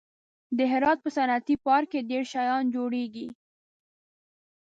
[0.57, 3.27] د هرات په صنعتي پارک کې ډېر شیان جوړېږي.